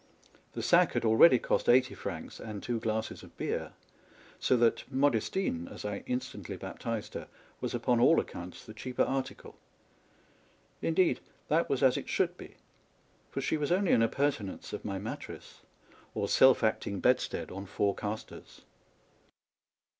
The 0.53 0.63
sack 0.63 0.93
had 0.93 1.05
already 1.05 1.37
cost 1.37 1.69
eighty 1.69 1.93
francs 1.93 2.39
and 2.39 2.63
two 2.63 2.79
glasses 2.79 3.21
of 3.21 3.37
beer; 3.37 3.73
so 4.39 4.57
that 4.57 4.83
Modestine, 4.91 5.67
as 5.71 5.85
I 5.85 6.03
instantly 6.07 6.57
baptized 6.57 7.13
her, 7.13 7.27
was 7.59 7.75
upon 7.75 7.99
all 7.99 8.19
accounts 8.19 8.65
the 8.65 8.73
cheaper 8.73 9.03
article. 9.03 9.59
Indeed, 10.81 11.19
that 11.49 11.69
was 11.69 11.83
as 11.83 11.97
it 11.97 12.09
should 12.09 12.35
be; 12.35 12.55
for 13.29 13.41
she 13.41 13.57
was 13.57 13.71
only 13.71 13.91
an 13.91 14.01
appurtenance 14.01 14.73
of 14.73 14.83
my 14.83 14.97
mattress, 14.97 15.61
or 16.15 16.27
self 16.27 16.63
acting 16.63 16.99
bedstead 16.99 17.51
on 17.51 17.67
four 17.67 17.93
castors. 17.93 18.61